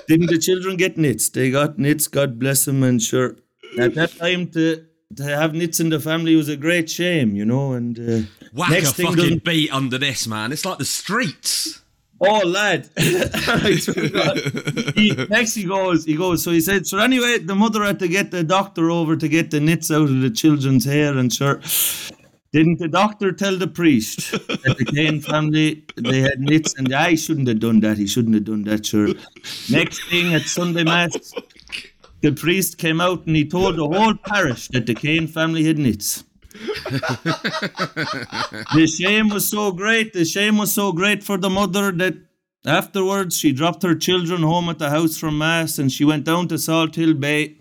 didn't 0.08 0.30
the 0.30 0.38
children 0.38 0.76
get 0.76 0.98
nits? 0.98 1.28
They 1.28 1.50
got 1.50 1.78
nits. 1.78 2.08
God 2.08 2.38
bless 2.38 2.64
them. 2.64 2.82
And 2.82 3.00
sure, 3.00 3.36
at 3.78 3.94
that 3.94 4.16
time 4.16 4.48
to 4.50 4.84
to 5.16 5.22
have 5.22 5.54
nits 5.54 5.78
in 5.78 5.88
the 5.88 6.00
family 6.00 6.34
was 6.34 6.48
a 6.48 6.56
great 6.56 6.90
shame, 6.90 7.36
you 7.36 7.44
know. 7.44 7.72
And 7.72 7.98
uh, 7.98 8.26
Whack 8.52 8.70
next 8.70 8.90
a 8.90 8.94
thing 8.94 9.06
fucking 9.06 9.38
beat 9.38 9.72
under 9.72 9.98
this, 9.98 10.26
man. 10.26 10.52
It's 10.52 10.64
like 10.64 10.78
the 10.78 10.84
streets. 10.84 11.82
Oh 12.18 12.46
lad! 12.46 12.88
I 12.96 13.76
swear 13.76 14.08
to 14.08 14.08
God. 14.08 14.94
he, 14.96 15.14
next 15.28 15.54
he 15.54 15.64
goes, 15.64 16.04
he 16.06 16.16
goes. 16.16 16.42
So 16.42 16.50
he 16.50 16.62
said, 16.62 16.86
so 16.86 16.98
anyway, 16.98 17.38
the 17.38 17.54
mother 17.54 17.84
had 17.84 17.98
to 17.98 18.08
get 18.08 18.30
the 18.30 18.42
doctor 18.42 18.90
over 18.90 19.16
to 19.16 19.28
get 19.28 19.50
the 19.50 19.60
nits 19.60 19.90
out 19.90 20.08
of 20.08 20.22
the 20.22 20.30
children's 20.30 20.86
hair, 20.86 21.16
and 21.16 21.30
sure, 21.30 21.60
didn't 22.52 22.78
the 22.78 22.88
doctor 22.88 23.32
tell 23.32 23.58
the 23.58 23.66
priest 23.66 24.30
that 24.30 24.76
the 24.78 24.84
Kane 24.86 25.20
family 25.20 25.84
they 25.96 26.20
had 26.20 26.40
nits, 26.40 26.74
and 26.78 26.90
I 26.94 27.16
shouldn't 27.16 27.48
have 27.48 27.60
done 27.60 27.80
that. 27.80 27.98
He 27.98 28.06
shouldn't 28.06 28.34
have 28.34 28.44
done 28.44 28.64
that. 28.64 28.86
Sure. 28.86 29.08
Next 29.70 30.02
thing 30.08 30.32
at 30.32 30.42
Sunday 30.42 30.84
mass, 30.84 31.34
the 32.26 32.32
priest 32.32 32.76
came 32.76 33.00
out 33.00 33.24
and 33.26 33.36
he 33.36 33.48
told 33.48 33.76
the 33.76 33.86
whole 33.86 34.14
parish 34.14 34.66
that 34.68 34.86
the 34.86 34.94
Kane 34.94 35.28
family 35.28 35.64
had 35.64 35.78
nits. 35.78 36.24
the 38.74 38.92
shame 38.98 39.28
was 39.28 39.48
so 39.48 39.70
great. 39.70 40.12
The 40.12 40.24
shame 40.24 40.58
was 40.58 40.72
so 40.72 40.90
great 40.90 41.22
for 41.22 41.38
the 41.38 41.50
mother 41.50 41.92
that 41.92 42.14
afterwards 42.64 43.38
she 43.38 43.52
dropped 43.52 43.84
her 43.84 43.94
children 43.94 44.42
home 44.42 44.68
at 44.68 44.80
the 44.80 44.90
house 44.90 45.16
from 45.16 45.38
mass 45.38 45.78
and 45.78 45.92
she 45.92 46.04
went 46.04 46.24
down 46.24 46.48
to 46.48 46.54
Salthill 46.56 47.20
Bay, 47.20 47.58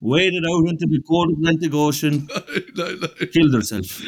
waded 0.00 0.44
out 0.50 0.66
into 0.70 0.86
the 0.86 1.02
cold 1.06 1.32
Atlantic 1.32 1.74
Ocean, 1.74 2.26
no, 2.76 2.94
no. 2.94 3.08
killed 3.34 3.52
herself. 3.52 4.00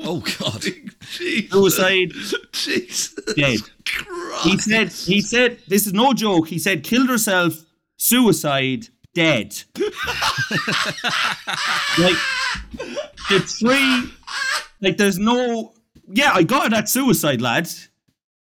Oh 0.00 0.24
God. 0.40 0.64
Jesus. 1.12 1.52
Suicide, 1.52 2.10
Jesus. 2.50 3.14
dead. 3.36 3.60
He 4.42 4.58
said. 4.58 4.90
He 4.90 5.20
said. 5.20 5.58
This 5.68 5.86
is 5.86 5.92
no 5.92 6.14
joke. 6.14 6.48
He 6.48 6.58
said 6.58 6.82
killed 6.82 7.08
herself. 7.08 7.62
Suicide, 7.98 8.88
dead. 9.16 9.56
like 11.98 12.18
the 13.30 13.40
three. 13.40 14.12
Like 14.80 14.98
there's 14.98 15.18
no. 15.18 15.72
Yeah, 16.08 16.32
I 16.34 16.42
got 16.42 16.66
it 16.66 16.72
at 16.74 16.88
suicide, 16.88 17.40
lad. 17.40 17.68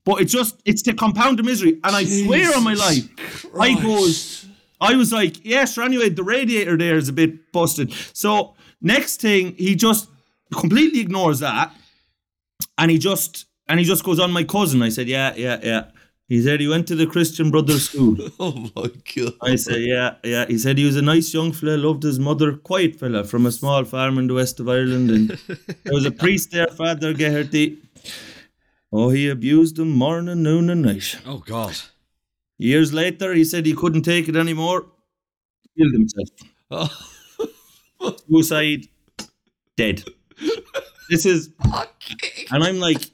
But 0.04 0.20
it 0.20 0.26
just 0.26 0.60
it's 0.64 0.82
to 0.82 0.92
compound 0.92 1.38
the 1.38 1.44
misery. 1.44 1.80
And 1.84 1.96
I 1.96 2.04
swear 2.04 2.54
on 2.56 2.64
my 2.64 2.74
life, 2.74 3.46
I 3.58 3.80
goes. 3.80 4.46
I 4.80 4.96
was 4.96 5.12
like, 5.12 5.42
yes, 5.44 5.74
sure, 5.74 5.84
anyway, 5.84 6.10
the 6.10 6.24
radiator 6.24 6.76
there 6.76 6.96
is 6.96 7.08
a 7.08 7.12
bit 7.12 7.52
busted. 7.52 7.94
So 8.12 8.54
next 8.82 9.20
thing, 9.20 9.54
he 9.56 9.76
just 9.76 10.10
completely 10.52 11.00
ignores 11.00 11.38
that. 11.38 11.72
And 12.76 12.90
he 12.90 12.98
just 12.98 13.46
and 13.68 13.78
he 13.78 13.86
just 13.86 14.04
goes 14.04 14.18
on 14.18 14.32
my 14.32 14.44
cousin. 14.44 14.82
I 14.82 14.88
said, 14.90 15.08
Yeah, 15.08 15.34
yeah, 15.36 15.60
yeah. 15.62 15.84
He 16.28 16.42
said 16.42 16.60
he 16.60 16.68
went 16.68 16.86
to 16.88 16.94
the 16.94 17.06
Christian 17.06 17.50
Brothers 17.50 17.88
School. 17.90 18.16
Oh 18.40 18.70
my 18.74 18.90
god. 19.14 19.34
I 19.42 19.56
said, 19.56 19.82
Yeah, 19.82 20.14
yeah. 20.24 20.46
He 20.46 20.58
said 20.58 20.78
he 20.78 20.84
was 20.86 20.96
a 20.96 21.02
nice 21.02 21.32
young 21.34 21.52
fella, 21.52 21.76
loved 21.76 22.02
his 22.02 22.18
mother, 22.18 22.56
quiet 22.56 22.96
fella 22.96 23.24
from 23.24 23.46
a 23.46 23.52
small 23.52 23.84
farm 23.84 24.18
in 24.18 24.26
the 24.26 24.34
west 24.34 24.58
of 24.60 24.68
Ireland. 24.68 25.10
And 25.10 25.28
there 25.84 25.92
was 25.92 26.06
a 26.06 26.10
priest 26.10 26.50
there, 26.52 26.66
Father 26.68 27.12
Geherty. 27.14 27.78
Oh, 28.92 29.10
he 29.10 29.28
abused 29.28 29.78
him 29.78 29.90
morning, 29.90 30.42
noon, 30.42 30.70
and 30.70 30.82
night. 30.82 31.18
Oh 31.26 31.38
God. 31.38 31.76
Years 32.58 32.92
later, 32.94 33.34
he 33.34 33.44
said 33.44 33.66
he 33.66 33.74
couldn't 33.74 34.02
take 34.02 34.28
it 34.28 34.36
anymore. 34.36 34.86
Killed 35.76 35.92
himself. 35.92 36.28
Oh, 36.70 38.16
Suicide. 38.28 38.88
Dead. 39.76 40.04
This 41.10 41.26
is. 41.26 41.50
And 42.50 42.62
I'm 42.64 42.78
like, 42.78 43.10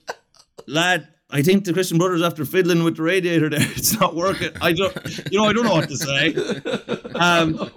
lad, 0.67 1.09
I 1.33 1.43
think 1.43 1.65
the 1.65 1.73
Christian 1.73 1.99
Brothers 1.99 2.23
after 2.23 2.45
fiddling 2.45 2.83
with 2.85 2.97
the 2.97 3.03
radiator 3.03 3.49
there, 3.49 3.61
it's 3.77 3.99
not 3.99 4.15
working. 4.15 4.51
I 4.61 4.73
don't, 4.73 4.95
you 5.31 5.39
know, 5.39 5.47
I 5.47 5.53
don't 5.53 5.65
know 5.65 5.73
what 5.75 5.89
to 5.89 5.97
say. 5.97 6.35
Um, 7.15 7.71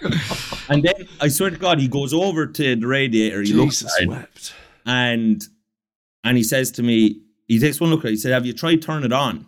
and 0.68 0.82
then 0.82 1.08
I 1.20 1.28
swear 1.28 1.50
to 1.50 1.56
God, 1.56 1.80
he 1.80 1.88
goes 1.88 2.12
over 2.14 2.46
to 2.46 2.76
the 2.76 2.86
radiator. 2.86 3.42
He 3.42 3.52
looks 3.52 3.80
Jesus 3.80 3.96
at 4.00 4.08
wept. 4.08 4.54
and 4.86 5.42
and 6.24 6.36
he 6.36 6.42
says 6.44 6.70
to 6.72 6.82
me, 6.82 7.22
he 7.46 7.58
takes 7.58 7.80
one 7.80 7.90
look 7.90 8.00
at 8.00 8.08
it. 8.08 8.10
He 8.10 8.16
said, 8.16 8.32
"Have 8.32 8.46
you 8.46 8.52
tried 8.52 8.82
turn 8.82 9.04
it 9.04 9.12
on?" 9.12 9.46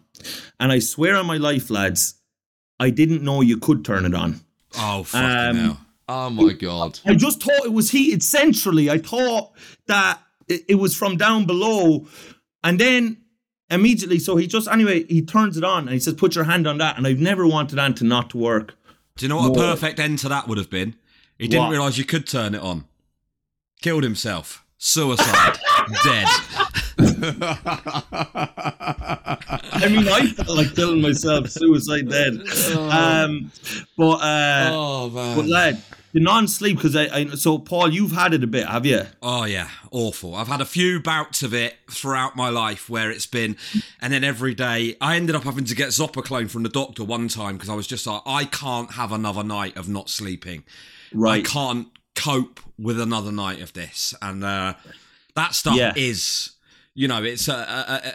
And 0.59 0.73
I 0.73 0.79
swear 0.79 1.17
on 1.17 1.27
my 1.27 1.37
life, 1.37 1.71
lads, 1.71 2.15
I 2.79 2.91
didn't 2.91 3.23
know 3.23 3.41
you 3.41 3.57
could 3.59 3.85
turn 3.85 4.05
it 4.07 4.15
on. 4.15 4.41
Oh 4.79 5.03
fucking 5.03 5.31
Um, 5.31 5.57
hell! 5.57 5.81
Oh 6.09 6.31
my 6.31 6.53
god. 6.53 6.99
I 7.07 7.15
just 7.15 7.43
thought 7.43 7.65
it 7.65 7.73
was 7.73 7.91
heated 7.91 8.23
centrally. 8.23 8.91
I 8.91 8.99
thought 8.99 9.53
that 9.87 10.21
it 10.49 10.79
was 10.79 10.97
from 10.97 11.17
down 11.17 11.45
below. 11.47 12.07
And 12.62 12.79
then 12.79 13.19
immediately, 13.71 14.19
so 14.19 14.37
he 14.37 14.47
just, 14.47 14.69
anyway, 14.69 15.05
he 15.05 15.23
turns 15.23 15.57
it 15.57 15.64
on 15.64 15.85
and 15.85 15.90
he 15.90 15.99
says, 16.00 16.14
put 16.14 16.35
your 16.35 16.45
hand 16.45 16.67
on 16.67 16.79
that. 16.79 16.97
And 16.99 17.07
I've 17.07 17.19
never 17.19 17.47
wanted 17.47 17.76
that 17.76 17.97
to 17.97 18.05
not 18.05 18.31
to 18.31 18.38
work. 18.38 18.76
Do 19.17 19.25
you 19.25 19.29
know 19.29 19.37
what 19.37 19.50
a 19.52 19.55
perfect 19.55 19.99
end 19.99 20.19
to 20.21 20.29
that 20.29 20.49
would 20.49 20.59
have 20.59 20.71
been? 20.71 20.95
He 21.38 21.49
didn't 21.49 21.64
What? 21.64 21.71
realise 21.73 21.97
you 21.99 22.05
could 22.05 22.26
turn 22.26 22.55
it 22.55 22.61
on. 22.62 22.85
Killed 23.81 24.02
himself. 24.02 24.64
Suicide. 24.79 25.59
Dead. 26.05 26.26
I 29.73 29.88
mean, 29.90 30.09
I 30.09 30.26
felt 30.26 30.57
like 30.57 30.75
killing 30.75 31.00
myself, 31.00 31.49
suicide 31.49 32.09
dead. 32.09 32.35
Um, 32.76 33.50
but, 33.97 34.17
uh, 34.21 34.71
oh 34.73 35.11
man. 35.11 35.37
but 35.37 35.47
lad, 35.47 35.83
the 36.12 36.21
non-sleep, 36.21 36.76
because 36.76 36.97
I, 36.97 37.05
I, 37.14 37.26
so 37.31 37.59
Paul, 37.59 37.93
you've 37.93 38.12
had 38.12 38.35
it 38.35 38.43
a 38.43 38.47
bit, 38.47 38.67
have 38.67 38.85
you? 38.87 39.02
Oh 39.23 39.45
yeah, 39.45 39.69
awful. 39.90 40.35
I've 40.35 40.49
had 40.49 40.61
a 40.61 40.64
few 40.64 41.00
bouts 41.00 41.43
of 41.43 41.55
it 41.55 41.76
throughout 41.90 42.37
my 42.37 42.49
life 42.49 42.88
where 42.90 43.11
it's 43.11 43.26
been, 43.26 43.57
and 44.00 44.12
then 44.12 44.25
every 44.25 44.55
day 44.55 44.97
I 45.00 45.17
ended 45.17 45.37
up 45.37 45.45
having 45.45 45.64
to 45.64 45.75
get 45.75 45.88
Zopiclone 45.90 46.50
from 46.50 46.62
the 46.64 46.69
doctor 46.69 47.05
one 47.05 47.29
time 47.29 47.55
because 47.57 47.69
I 47.69 47.75
was 47.75 47.87
just 47.87 48.07
like, 48.07 48.23
I 48.26 48.45
can't 48.45 48.93
have 48.93 49.12
another 49.12 49.45
night 49.45 49.76
of 49.76 49.88
not 49.88 50.09
sleeping. 50.09 50.64
Right. 51.12 51.47
I 51.47 51.49
can't 51.49 51.88
cope 52.17 52.61
with 52.79 53.00
another 53.00 53.33
night 53.33 53.61
of 53.62 53.73
this, 53.73 54.14
and 54.21 54.43
uh, 54.45 54.75
that 55.37 55.55
stuff 55.55 55.76
Yeah. 55.76 55.93
is, 55.97 56.52
you 56.95 57.07
know, 57.09 57.23
it's 57.23 57.47
a, 57.49 57.52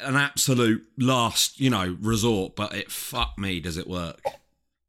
a- 0.03 0.07
an 0.07 0.15
absolute 0.15 0.85
last, 0.97 1.59
you 1.59 1.69
know, 1.69 1.95
resort. 2.01 2.55
But 2.55 2.73
it 2.75 2.91
fuck 2.91 3.37
me, 3.39 3.59
does 3.59 3.77
it 3.77 3.87
work? 3.87 4.19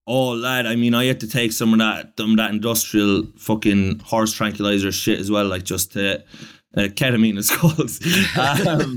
Oh, 0.08 0.28
lad, 0.30 0.66
I 0.66 0.76
mean, 0.76 0.94
I 0.94 1.04
had 1.06 1.18
to 1.20 1.26
take 1.28 1.50
some 1.52 1.72
of 1.72 1.80
that, 1.80 2.12
some 2.16 2.30
of 2.32 2.36
that 2.36 2.50
industrial 2.50 3.24
fucking 3.38 3.98
horse 4.00 4.32
tranquilizer 4.32 4.92
shit 4.92 5.18
as 5.18 5.30
well, 5.32 5.46
like 5.46 5.64
just 5.64 5.92
to, 5.94 6.18
uh, 6.76 6.82
ketamine 6.94 7.36
is 7.38 7.50
called. 7.56 7.90
um, 8.38 8.94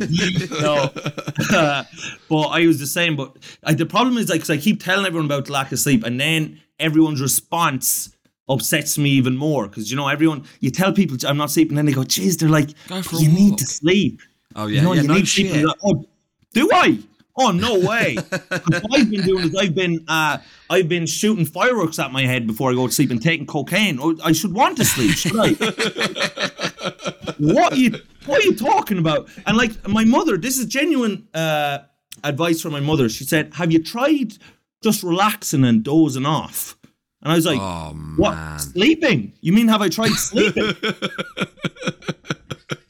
no, 0.61 0.91
but 2.29 2.47
I 2.49 2.67
was 2.67 2.79
the 2.79 2.85
same. 2.87 3.15
But 3.15 3.37
I, 3.63 3.73
the 3.73 3.85
problem 3.87 4.17
is 4.17 4.29
like, 4.29 4.41
'cause 4.41 4.49
I 4.51 4.57
keep 4.57 4.83
telling 4.83 5.05
everyone 5.05 5.25
about 5.25 5.45
the 5.45 5.51
lack 5.53 5.71
of 5.71 5.79
sleep, 5.79 6.03
and 6.03 6.19
then 6.19 6.61
everyone's 6.79 7.21
response 7.21 8.13
upsets 8.47 8.97
me 8.97 9.09
even 9.11 9.35
more 9.37 9.67
because 9.67 9.89
you 9.89 9.97
know 9.97 10.07
everyone. 10.09 10.43
You 10.59 10.69
tell 10.71 10.91
people 10.93 11.17
I'm 11.27 11.37
not 11.37 11.49
sleeping, 11.51 11.77
and 11.77 11.87
they 11.87 11.93
go, 11.93 12.01
"Jeez," 12.01 12.37
they're 12.37 12.49
like, 12.49 12.69
Go 12.87 13.01
for 13.01 13.15
a 13.15 13.19
"You 13.19 13.29
need 13.29 13.51
walk." 13.51 13.59
to 13.59 13.65
sleep." 13.65 14.21
Oh 14.55 14.67
yeah, 14.67 14.77
You 14.77 14.81
know, 14.83 14.93
yeah, 14.93 15.01
you 15.03 15.07
no 15.07 15.13
need 15.15 15.27
shit. 15.27 15.51
people 15.53 15.69
that- 15.69 15.77
oh, 15.83 16.05
do 16.53 16.69
I? 16.73 16.99
Oh 17.41 17.51
no 17.51 17.79
way! 17.79 18.15
what 18.29 18.86
I've 18.91 19.10
been 19.10 19.22
doing 19.22 19.46
is 19.46 19.55
I've 19.55 19.74
been 19.74 20.03
uh, 20.10 20.39
I've 20.69 20.89
been 20.89 21.05
shooting 21.05 21.46
fireworks 21.46 21.98
at 21.98 22.12
my 22.12 22.24
head 22.24 22.46
before 22.46 22.69
I 22.69 22.74
go 22.74 22.88
to 22.88 22.93
sleep 22.93 23.12
and 23.12 23.22
taking 23.22 23.48
cocaine. 23.48 23.98
Oh, 24.01 24.17
I 24.24 24.34
should 24.34 24.53
want 24.53 24.75
to 24.77 24.86
sleep, 24.86 25.12
should 25.12 25.38
I? 25.38 25.53
what 27.38 27.74
are 27.74 27.77
you 27.77 27.96
What 28.25 28.41
are 28.41 28.46
you 28.46 28.55
talking 28.55 28.98
about? 28.98 29.29
And 29.48 29.55
like 29.55 29.88
my 29.88 30.03
mother, 30.03 30.36
this 30.36 30.58
is 30.58 30.65
genuine 30.65 31.29
uh, 31.34 31.79
advice 32.25 32.62
from 32.62 32.74
my 32.74 32.81
mother. 32.81 33.08
She 33.08 33.24
said, 33.24 33.53
"Have 33.53 33.72
you 33.72 33.81
tried 33.81 34.34
just 34.84 35.01
relaxing 35.01 35.63
and 35.63 35.81
dozing 35.81 36.25
off?" 36.25 36.77
And 37.22 37.31
I 37.31 37.36
was 37.36 37.46
like, 37.46 37.60
Oh 37.62 37.96
"What? 38.17 38.60
Sleeping? 38.60 39.31
You 39.39 39.53
mean 39.53 39.69
have 39.69 39.81
I 39.81 39.88
tried 39.88 40.12
sleeping?" 40.12 40.74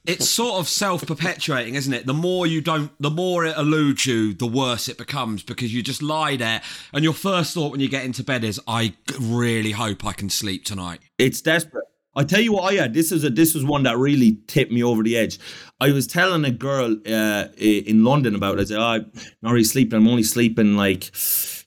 it's 0.10 0.30
sort 0.30 0.60
of 0.60 0.68
self-perpetuating, 0.68 1.76
isn't 1.76 1.94
it? 1.94 2.06
The 2.06 2.14
more 2.14 2.48
you 2.48 2.62
don't, 2.62 2.92
the 3.00 3.10
more 3.10 3.46
it 3.46 3.56
eludes 3.58 4.06
you, 4.06 4.34
the 4.34 4.48
worse 4.48 4.88
it 4.88 4.98
becomes 4.98 5.44
because 5.44 5.74
you 5.74 5.84
just 5.84 6.02
lie 6.02 6.36
there, 6.36 6.62
and 6.94 7.04
your 7.04 7.14
first 7.14 7.54
thought 7.54 7.72
when 7.72 7.80
you 7.80 7.90
get 7.90 8.06
into 8.06 8.24
bed 8.24 8.44
is, 8.44 8.60
"I 8.68 8.96
really 9.20 9.72
hope 9.72 10.06
I 10.06 10.14
can 10.14 10.30
sleep 10.30 10.66
tonight." 10.66 11.00
It's 11.18 11.42
desperate. 11.42 11.86
I 12.16 12.24
tell 12.24 12.42
you 12.42 12.54
what 12.54 12.74
I 12.74 12.82
had. 12.82 12.94
This 12.94 13.12
is 13.12 13.24
a 13.24 13.30
this 13.30 13.54
was 13.54 13.64
one 13.64 13.84
that 13.84 13.98
really 13.98 14.40
tipped 14.48 14.72
me 14.72 14.84
over 14.84 15.04
the 15.04 15.16
edge. 15.16 15.40
I 15.80 15.92
was 15.92 16.08
telling 16.08 16.44
a 16.44 16.52
girl 16.52 16.98
uh, 17.08 17.46
in 17.58 18.04
London 18.04 18.36
about 18.36 18.58
it. 18.58 18.62
I 18.62 18.66
said, 18.66 18.80
oh, 18.80 18.84
I'm 18.84 19.12
not 19.42 19.52
really 19.52 19.64
sleeping. 19.64 19.98
I'm 19.98 20.08
only 20.08 20.24
sleeping 20.24 20.76
like 20.76 21.12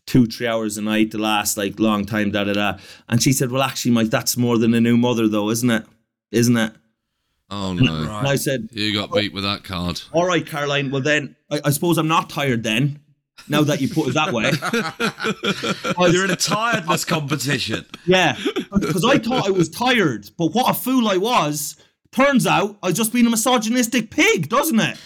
two, 0.06 0.26
three 0.26 0.46
hours 0.46 0.76
a 0.76 0.82
night 0.82 1.12
the 1.12 1.18
last 1.18 1.56
like 1.56 1.78
long 1.78 2.04
time, 2.04 2.32
da 2.32 2.44
da 2.44 2.52
da. 2.52 2.78
And 3.08 3.22
she 3.22 3.32
said, 3.32 3.50
Well, 3.50 3.62
actually, 3.62 3.92
Mike, 3.92 4.10
that's 4.10 4.36
more 4.36 4.58
than 4.58 4.74
a 4.74 4.80
new 4.80 4.96
mother, 4.96 5.28
though, 5.28 5.48
isn't 5.50 5.70
it? 5.70 5.86
Isn't 6.32 6.56
it? 6.56 6.72
Oh 7.54 7.72
no. 7.78 7.94
And 8.18 8.26
I 8.26 8.36
said, 8.36 8.70
You 8.72 8.94
got 8.94 9.12
beat 9.12 9.32
with 9.34 9.44
that 9.44 9.62
card. 9.62 10.00
All 10.12 10.24
right, 10.26 10.44
Caroline. 10.44 10.90
Well, 10.90 11.02
then 11.02 11.36
I, 11.50 11.60
I 11.66 11.70
suppose 11.70 11.98
I'm 11.98 12.08
not 12.08 12.30
tired 12.30 12.62
then. 12.62 12.98
Now 13.48 13.62
that 13.62 13.80
you 13.80 13.88
put 13.88 14.08
it 14.08 14.14
that 14.14 14.32
way, 14.32 14.52
You're 16.12 16.24
in 16.24 16.30
a 16.30 16.36
tiredness 16.36 17.04
competition. 17.04 17.84
yeah, 18.06 18.36
because 18.72 19.04
I 19.04 19.18
thought 19.18 19.48
I 19.48 19.50
was 19.50 19.68
tired, 19.68 20.30
but 20.38 20.52
what 20.52 20.70
a 20.70 20.74
fool 20.74 21.08
I 21.08 21.16
was. 21.16 21.76
Turns 22.12 22.46
out 22.46 22.76
I've 22.84 22.94
just 22.94 23.12
been 23.12 23.26
a 23.26 23.30
misogynistic 23.30 24.10
pig, 24.10 24.48
doesn't 24.48 24.78
it? 24.78 24.98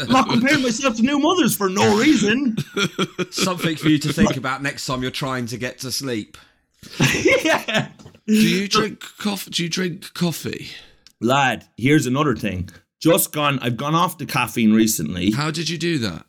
I'm 0.00 0.08
not 0.12 0.28
comparing 0.28 0.62
myself 0.62 0.96
to 0.96 1.02
new 1.02 1.18
mothers 1.18 1.56
for 1.56 1.68
no 1.68 1.98
reason. 1.98 2.56
Something 3.30 3.74
for 3.74 3.88
you 3.88 3.98
to 3.98 4.12
think 4.12 4.36
about 4.36 4.62
next 4.62 4.86
time 4.86 5.02
you're 5.02 5.10
trying 5.10 5.46
to 5.46 5.56
get 5.58 5.78
to 5.80 5.90
sleep. 5.90 6.36
yeah. 7.00 7.88
Do 8.26 8.34
you 8.34 8.68
drink 8.68 9.02
coffee? 9.18 9.50
Do 9.50 9.62
you 9.64 9.68
drink 9.70 10.12
coffee? 10.14 10.68
Lad, 11.20 11.66
here's 11.76 12.06
another 12.06 12.36
thing. 12.36 12.70
Just 13.00 13.32
gone, 13.32 13.58
I've 13.60 13.76
gone 13.76 13.94
off 13.94 14.18
the 14.18 14.26
caffeine 14.26 14.72
recently. 14.72 15.30
How 15.30 15.50
did 15.50 15.68
you 15.68 15.78
do 15.78 15.98
that? 15.98 16.24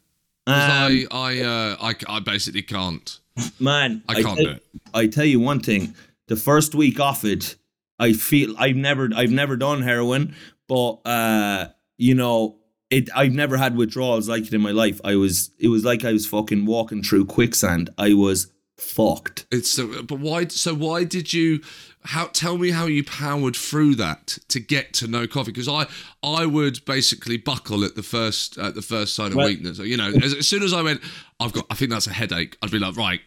Um, 0.47 0.55
I, 0.55 1.05
I, 1.11 1.39
uh, 1.41 1.75
I, 1.81 1.95
I 2.07 2.19
basically 2.19 2.61
can't. 2.61 3.19
man, 3.59 4.03
I 4.07 4.15
can't 4.15 4.25
tell, 4.25 4.35
do 4.35 4.49
it. 4.51 4.63
I 4.93 5.07
tell 5.07 5.25
you 5.25 5.39
one 5.39 5.59
thing. 5.59 5.95
The 6.27 6.35
first 6.35 6.75
week 6.75 6.99
off 6.99 7.23
it, 7.23 7.55
I 7.99 8.13
feel 8.13 8.55
I've 8.57 8.75
never 8.75 9.09
I've 9.15 9.31
never 9.31 9.57
done 9.57 9.81
heroin, 9.81 10.35
but 10.67 10.99
uh, 11.05 11.67
you 11.97 12.15
know, 12.15 12.57
it 12.89 13.09
I've 13.15 13.33
never 13.33 13.57
had 13.57 13.75
withdrawals 13.75 14.29
like 14.29 14.47
it 14.47 14.53
in 14.53 14.61
my 14.61 14.71
life. 14.71 15.01
I 15.03 15.15
was 15.15 15.51
it 15.59 15.67
was 15.67 15.83
like 15.83 16.05
I 16.05 16.13
was 16.13 16.25
fucking 16.25 16.65
walking 16.65 17.03
through 17.03 17.25
quicksand. 17.25 17.89
I 17.97 18.13
was 18.13 18.51
fucked. 18.77 19.45
It's 19.51 19.69
so, 19.69 20.01
but 20.03 20.19
why? 20.19 20.47
So 20.47 20.73
why 20.73 21.03
did 21.03 21.33
you? 21.33 21.61
How? 22.05 22.27
Tell 22.27 22.57
me 22.57 22.71
how 22.71 22.85
you 22.85 23.03
powered 23.03 23.55
through 23.55 23.95
that 23.95 24.37
to 24.47 24.59
get 24.59 24.93
to 24.95 25.07
no 25.07 25.27
coffee? 25.27 25.51
Because 25.51 25.67
I, 25.67 25.85
I 26.23 26.45
would 26.45 26.83
basically 26.85 27.37
buckle 27.37 27.83
at 27.83 27.95
the 27.95 28.03
first, 28.03 28.57
at 28.57 28.73
the 28.75 28.81
first 28.81 29.15
sign 29.15 29.31
of 29.31 29.35
Well- 29.35 29.47
weakness. 29.47 29.79
You 29.79 29.97
know, 29.97 30.11
as, 30.23 30.33
as 30.33 30.47
soon 30.47 30.63
as 30.63 30.73
I 30.73 30.81
went, 30.81 31.01
I've 31.39 31.53
got. 31.53 31.65
I 31.69 31.75
think 31.75 31.91
that's 31.91 32.07
a 32.07 32.13
headache. 32.13 32.57
I'd 32.63 32.71
be 32.71 32.79
like, 32.79 32.95
right, 32.95 33.21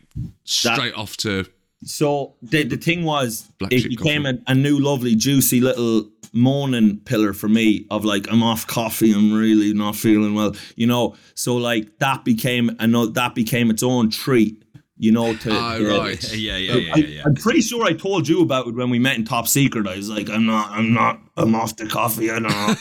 straight 0.45 0.95
off 0.95 1.17
to. 1.19 1.45
So 1.85 2.35
the 2.43 2.63
the 2.65 2.77
thing 2.77 3.05
was, 3.05 3.51
Black 3.59 3.73
it 3.73 3.89
became 3.89 4.25
a, 4.25 4.35
a 4.47 4.55
new 4.55 4.79
lovely 4.79 5.17
juicy 5.17 5.61
little 5.61 6.09
morning 6.33 6.99
pillar 7.05 7.33
for 7.33 7.49
me 7.49 7.87
of 7.91 8.05
like 8.05 8.31
I'm 8.31 8.43
off 8.43 8.67
coffee, 8.67 9.13
I'm 9.13 9.33
really 9.33 9.75
not 9.75 9.97
feeling 9.97 10.35
well, 10.35 10.55
you 10.77 10.87
know. 10.87 11.17
So 11.35 11.57
like 11.57 11.99
that 11.99 12.25
became 12.25 12.75
another 12.79 13.11
that 13.13 13.35
became 13.35 13.69
its 13.71 13.83
own 13.83 14.11
treat, 14.11 14.63
you 14.97 15.13
know. 15.13 15.35
To, 15.35 15.49
to- 15.49 15.99
right. 15.99 16.33
Yeah, 16.35 16.57
yeah, 16.57 16.75
yeah, 16.75 16.93
I, 16.95 16.99
yeah. 16.99 17.23
I'm 17.25 17.35
pretty 17.35 17.61
sure 17.61 17.85
I 17.85 17.93
told 17.93 18.29
you 18.29 18.43
about 18.43 18.67
it 18.69 18.75
when 18.75 18.91
we 18.91 18.99
met 18.99 19.17
in 19.17 19.25
Top 19.25 19.49
Secret. 19.49 19.87
I 19.87 19.97
was 19.97 20.09
like, 20.09 20.29
I'm 20.31 20.47
not, 20.47 20.71
I'm 20.71 20.93
not, 20.93 21.21
I'm 21.37 21.55
off 21.55 21.77
the 21.77 21.87
coffee. 21.87 22.31
I 22.31 22.39
don't 22.39 22.43
know. 22.45 22.75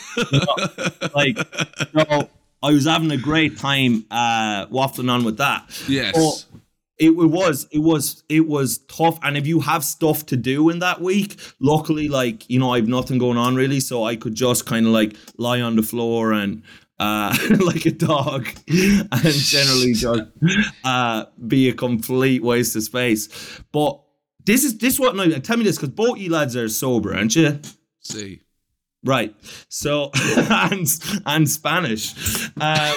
Like, 1.14 1.36
so 1.92 2.28
I 2.62 2.70
was 2.70 2.86
having 2.86 3.10
a 3.10 3.16
great 3.16 3.58
time 3.58 4.04
uh, 4.10 4.66
waffling 4.66 5.10
on 5.10 5.24
with 5.24 5.36
that. 5.38 5.64
Yes. 5.88 6.14
But 6.14 6.60
it, 6.98 7.10
it 7.10 7.12
was, 7.12 7.66
it 7.70 7.80
was, 7.80 8.22
it 8.28 8.46
was 8.46 8.78
tough. 8.88 9.18
And 9.22 9.36
if 9.36 9.46
you 9.46 9.60
have 9.60 9.84
stuff 9.84 10.24
to 10.26 10.36
do 10.36 10.70
in 10.70 10.78
that 10.78 11.00
week, 11.00 11.38
luckily, 11.60 12.08
like 12.08 12.48
you 12.48 12.58
know, 12.58 12.72
I 12.72 12.78
have 12.78 12.88
nothing 12.88 13.18
going 13.18 13.36
on 13.36 13.56
really, 13.56 13.80
so 13.80 14.04
I 14.04 14.16
could 14.16 14.34
just 14.34 14.64
kind 14.66 14.86
of 14.86 14.92
like 14.92 15.16
lie 15.36 15.60
on 15.60 15.76
the 15.76 15.82
floor 15.82 16.32
and. 16.32 16.62
Uh, 16.98 17.36
like 17.60 17.84
a 17.86 17.90
dog, 17.90 18.46
and 18.68 19.32
generally 19.32 19.92
just 19.92 20.22
uh, 20.84 21.24
be 21.46 21.68
a 21.68 21.72
complete 21.72 22.42
waste 22.42 22.76
of 22.76 22.82
space. 22.82 23.28
But 23.72 24.00
this 24.44 24.64
is 24.64 24.78
this 24.78 24.98
what 25.00 25.16
now 25.16 25.26
tell 25.38 25.56
me 25.56 25.64
this 25.64 25.76
because 25.76 25.90
both 25.90 26.18
you 26.18 26.30
lads 26.30 26.56
are 26.56 26.68
sober, 26.68 27.14
aren't 27.14 27.34
you? 27.36 27.58
See. 28.00 28.42
Right. 29.04 29.34
So 29.68 30.10
and 30.36 30.86
and 31.26 31.50
Spanish. 31.50 32.14
Um, 32.60 32.94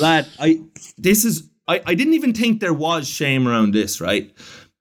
lad, 0.00 0.28
I 0.38 0.60
this 0.96 1.24
is 1.24 1.50
I, 1.66 1.80
I 1.86 1.94
didn't 1.94 2.14
even 2.14 2.32
think 2.32 2.60
there 2.60 2.72
was 2.72 3.08
shame 3.08 3.48
around 3.48 3.72
this, 3.74 4.00
right? 4.00 4.32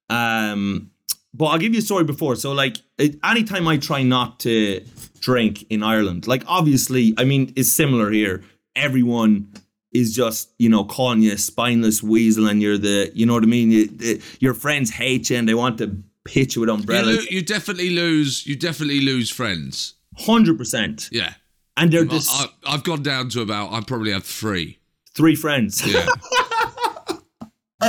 Um 0.10 0.92
but 1.38 1.46
I'll 1.48 1.58
give 1.60 1.74
you 1.74 1.80
a 1.80 1.84
story 1.84 2.04
before. 2.04 2.36
So 2.36 2.52
like, 2.54 2.78
anytime 3.24 3.68
I 3.68 3.78
try 3.78 4.04
not 4.04 4.40
to 4.42 4.82
drink 5.20 5.66
in 5.70 5.84
Ireland, 5.84 6.28
like 6.28 6.44
obviously, 6.48 7.14
I 7.18 7.24
mean, 7.26 7.52
it's 7.56 7.70
similar 7.72 8.10
here. 8.12 8.44
Everyone 8.76 9.52
is 9.94 10.14
just 10.16 10.52
you 10.60 10.70
know 10.70 10.84
calling 10.84 11.22
you 11.22 11.34
a 11.34 11.38
spineless 11.38 12.04
weasel, 12.04 12.48
and 12.48 12.62
you're 12.62 12.78
the 12.78 13.12
you 13.14 13.26
know 13.26 13.34
what 13.34 13.44
I 13.44 13.48
mean. 13.48 13.72
You, 13.72 13.88
the, 13.88 14.22
your 14.40 14.54
friends 14.54 14.90
hate 14.92 15.30
you, 15.30 15.38
and 15.38 15.48
they 15.48 15.54
want 15.54 15.78
to 15.80 15.96
pitch 16.26 16.56
you 16.56 16.62
with 16.62 16.70
You, 16.70 16.76
umbrellas. 16.76 17.18
lo- 17.18 17.24
you 17.30 17.42
definitely 17.42 17.90
lose. 17.92 18.46
You 18.48 18.56
definitely 18.56 19.02
lose 19.02 19.30
friends. 19.30 19.94
Hundred 20.18 20.58
percent. 20.58 21.10
Yeah, 21.12 21.34
And 21.78 21.92
they're 21.92 22.06
just 22.06 22.30
I, 22.32 22.48
I've 22.74 22.84
gone 22.84 23.04
down 23.04 23.30
to 23.30 23.42
about. 23.42 23.74
I 23.74 23.82
probably 23.82 24.12
have 24.12 24.24
three. 24.26 24.80
three 25.14 25.36
friends. 25.36 25.82
Yeah. 25.86 26.06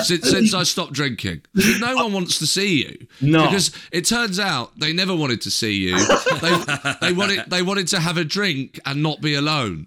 since, 0.03 0.29
since 0.29 0.55
I 0.55 0.65
stopped 0.65 0.93
drinking, 0.93 1.43
no 1.81 1.95
one 1.97 2.13
wants 2.13 2.39
to 2.41 2.47
see 2.47 2.85
you. 2.85 3.07
No. 3.21 3.45
because 3.47 3.71
it 3.93 4.05
turns 4.05 4.39
out 4.41 4.79
they 4.79 4.93
never 4.93 5.15
wanted 5.15 5.41
to 5.43 5.51
see 5.51 5.75
you. 5.75 5.97
They, 6.41 6.65
they 7.01 7.13
wanted 7.13 7.49
they 7.49 7.63
wanted 7.63 7.89
to 7.89 8.01
have 8.01 8.17
a 8.17 8.25
drink 8.25 8.81
and 8.85 9.03
not 9.03 9.21
be 9.21 9.35
alone. 9.35 9.87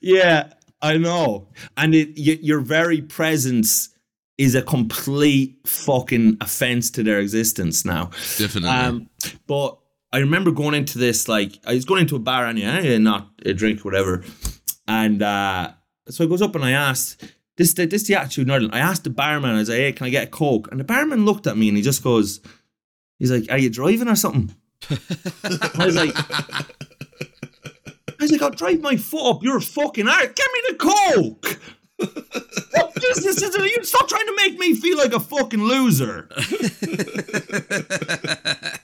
Yeah, 0.00 0.52
I 0.82 0.96
know. 0.98 1.48
And 1.76 1.94
it, 1.94 2.08
y- 2.16 2.38
your 2.42 2.60
very 2.60 3.00
presence 3.02 3.90
is 4.38 4.54
a 4.54 4.62
complete 4.62 5.58
fucking 5.66 6.36
offense 6.40 6.90
to 6.92 7.02
their 7.02 7.18
existence 7.18 7.84
now. 7.84 8.06
Definitely. 8.38 8.68
Um, 8.70 9.10
but 9.46 9.78
I 10.12 10.18
remember 10.18 10.50
going 10.52 10.74
into 10.74 10.98
this 10.98 11.28
like 11.28 11.58
I 11.66 11.74
was 11.74 11.84
going 11.84 12.00
into 12.02 12.16
a 12.16 12.20
bar 12.20 12.46
anyway, 12.46 12.98
not 12.98 13.28
a 13.44 13.52
drink, 13.52 13.84
whatever. 13.84 14.24
And 14.86 15.22
uh, 15.22 15.72
so 16.08 16.24
I 16.24 16.26
goes 16.28 16.40
up 16.42 16.54
and 16.54 16.64
I 16.64 16.70
asked 16.72 17.24
this 17.58 17.74
this 17.74 17.92
is 17.92 18.06
the 18.08 18.14
attitude 18.14 18.46
in 18.46 18.50
Ireland. 18.50 18.74
I 18.74 18.78
asked 18.78 19.04
the 19.04 19.10
barman, 19.10 19.50
I 19.50 19.58
was 19.58 19.68
like, 19.68 19.78
"Hey, 19.78 19.92
can 19.92 20.06
I 20.06 20.10
get 20.10 20.24
a 20.28 20.30
coke?" 20.30 20.68
And 20.70 20.80
the 20.80 20.84
barman 20.84 21.26
looked 21.26 21.46
at 21.46 21.58
me 21.58 21.68
and 21.68 21.76
he 21.76 21.82
just 21.82 22.02
goes, 22.02 22.40
"He's 23.18 23.30
like, 23.30 23.50
are 23.50 23.58
you 23.58 23.68
driving 23.68 24.08
or 24.08 24.16
something?" 24.16 24.54
I 24.90 25.84
was 25.84 25.94
like. 25.96 26.14
I 28.20 28.24
was 28.24 28.32
like, 28.32 28.42
I'll 28.42 28.50
drive 28.50 28.80
my 28.80 28.96
foot 28.96 29.30
up 29.30 29.42
your 29.44 29.60
fucking 29.60 30.08
arse. 30.08 30.32
Give 30.34 30.46
me 30.52 30.60
the 30.70 30.74
coke. 30.74 31.60
What 32.72 32.94
this? 32.94 33.24
Is 33.24 33.40
it- 33.40 33.54
You 33.76 33.84
stop 33.84 34.08
trying 34.08 34.26
to 34.26 34.34
make 34.36 34.58
me 34.58 34.74
feel 34.74 34.96
like 34.98 35.12
a 35.12 35.20
fucking 35.20 35.62
loser. 35.62 36.28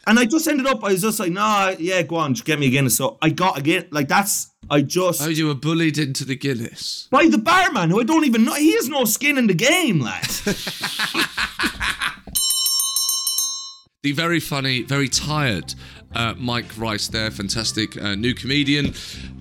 and 0.06 0.18
I 0.20 0.24
just 0.24 0.46
ended 0.46 0.66
up, 0.66 0.84
I 0.84 0.92
was 0.92 1.02
just 1.02 1.18
like, 1.18 1.32
nah, 1.32 1.74
yeah, 1.78 2.02
go 2.02 2.16
on, 2.16 2.34
just 2.34 2.44
get 2.44 2.58
me 2.60 2.66
again. 2.68 2.88
So 2.90 3.18
I 3.22 3.30
got 3.30 3.58
again, 3.58 3.86
like 3.90 4.06
that's, 4.08 4.52
I 4.74 4.82
just, 4.82 5.22
oh, 5.22 5.28
you 5.28 5.46
were 5.46 5.54
bullied 5.54 5.98
into 5.98 6.24
the 6.24 6.34
Guinness. 6.34 7.06
by 7.08 7.28
the 7.28 7.38
barman 7.38 7.90
who 7.90 8.00
I 8.00 8.02
don't 8.02 8.24
even 8.24 8.44
know, 8.44 8.54
he 8.54 8.74
has 8.74 8.88
no 8.88 9.04
skin 9.04 9.38
in 9.38 9.46
the 9.46 9.54
game, 9.54 10.00
lad. 10.00 10.24
the 14.02 14.10
very 14.10 14.40
funny, 14.40 14.82
very 14.82 15.08
tired 15.08 15.76
uh, 16.12 16.34
Mike 16.36 16.76
Rice 16.76 17.06
there, 17.06 17.30
fantastic 17.30 17.96
uh, 18.02 18.16
new 18.16 18.34
comedian 18.34 18.94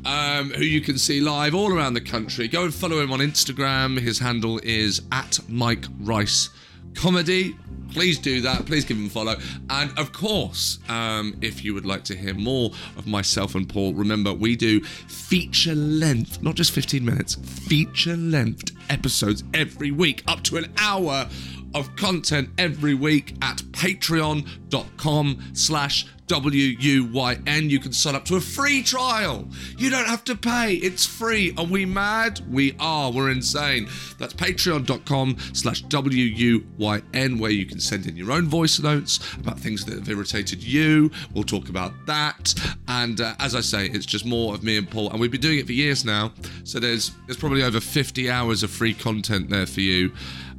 um, 0.05 0.51
who 0.51 0.63
you 0.63 0.81
can 0.81 0.99
see 0.99 1.19
live 1.19 1.55
all 1.55 1.73
around 1.73 1.95
the 1.95 2.01
country. 2.01 2.47
Go 2.47 2.65
and 2.65 2.73
follow 2.73 3.01
him 3.01 3.11
on 3.11 3.17
Instagram. 3.17 3.99
His 3.99 4.19
handle 4.19 4.59
is 4.61 5.01
at 5.11 5.39
Mike 5.49 5.85
Rice 5.99 6.51
Comedy. 6.93 7.55
Please 7.93 8.17
do 8.19 8.41
that. 8.41 8.65
Please 8.65 8.85
give 8.85 8.97
him 8.97 9.05
a 9.05 9.09
follow. 9.09 9.35
And 9.69 9.97
of 9.97 10.11
course, 10.13 10.79
um, 10.89 11.35
if 11.41 11.63
you 11.63 11.73
would 11.73 11.85
like 11.85 12.03
to 12.05 12.15
hear 12.15 12.33
more 12.33 12.71
of 12.97 13.05
myself 13.07 13.55
and 13.55 13.67
Paul, 13.69 13.93
remember 13.93 14.33
we 14.33 14.55
do 14.55 14.81
feature 14.81 15.75
length, 15.75 16.41
not 16.41 16.55
just 16.55 16.71
15 16.71 17.05
minutes, 17.05 17.35
feature 17.35 18.17
length 18.17 18.71
episodes 18.89 19.43
every 19.53 19.91
week, 19.91 20.23
up 20.27 20.41
to 20.43 20.57
an 20.57 20.71
hour 20.77 21.27
of 21.73 21.95
content 21.95 22.49
every 22.57 22.93
week 22.93 23.35
at 23.41 23.57
patreon.com 23.57 25.43
slash 25.53 26.07
W-U-Y-N. 26.27 27.69
You 27.69 27.79
can 27.79 27.93
sign 27.93 28.15
up 28.15 28.25
to 28.25 28.35
a 28.35 28.41
free 28.41 28.81
trial. 28.81 29.47
You 29.77 29.89
don't 29.89 30.07
have 30.07 30.23
to 30.25 30.35
pay. 30.35 30.75
It's 30.75 31.05
free. 31.05 31.53
Are 31.57 31.65
we 31.65 31.85
mad? 31.85 32.41
We 32.49 32.75
are. 32.79 33.11
We're 33.11 33.29
insane. 33.29 33.87
That's 34.17 34.33
patreon.com 34.33 35.37
slash 35.53 35.81
W-U-Y-N 35.81 37.37
where 37.37 37.51
you 37.51 37.65
can 37.65 37.79
send 37.79 38.07
in 38.07 38.15
your 38.15 38.31
own 38.31 38.47
voice 38.47 38.79
notes 38.79 39.19
about 39.37 39.59
things 39.59 39.85
that 39.85 39.95
have 39.95 40.09
irritated 40.09 40.63
you. 40.63 41.11
We'll 41.33 41.43
talk 41.43 41.69
about 41.69 41.93
that. 42.05 42.53
And 42.87 43.19
uh, 43.19 43.35
as 43.39 43.53
I 43.53 43.61
say, 43.61 43.87
it's 43.87 44.05
just 44.05 44.25
more 44.25 44.53
of 44.53 44.63
me 44.63 44.77
and 44.77 44.89
Paul. 44.89 45.11
And 45.11 45.19
we've 45.19 45.31
been 45.31 45.41
doing 45.41 45.59
it 45.59 45.65
for 45.65 45.73
years 45.73 46.05
now. 46.05 46.31
So 46.63 46.79
there's 46.79 47.11
there's 47.27 47.37
probably 47.37 47.63
over 47.63 47.79
50 47.79 48.29
hours 48.29 48.63
of 48.63 48.71
free 48.71 48.93
content 48.93 49.49
there 49.49 49.65
for 49.65 49.81
you 49.81 50.13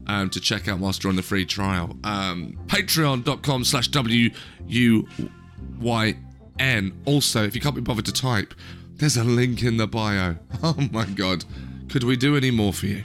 um, 0.07 0.31
to 0.31 0.41
check 0.41 0.69
out 0.69 0.79
whilst 0.79 1.03
you're 1.03 1.11
on 1.11 1.17
the 1.17 1.23
free 1.23 1.45
trial. 1.47 1.97
Um, 2.05 2.59
Patreon.com 2.67 3.65
slash 3.65 3.89
W-U-Y-N. 3.89 5.03
Also, 7.05 7.45
if 7.45 7.55
you 7.55 7.61
can't 7.61 7.75
be 7.75 7.81
bothered 7.81 8.05
to 8.07 8.13
type, 8.13 8.55
there's 8.97 9.17
a 9.17 9.25
link 9.25 9.63
in 9.63 9.77
the 9.77 9.87
bio. 9.87 10.37
Oh 10.63 10.77
my 10.93 11.05
god. 11.05 11.45
Could 11.91 12.05
we 12.05 12.17
do 12.17 12.37
any 12.37 12.51
more 12.51 12.73
for 12.73 12.87
you? 12.87 13.05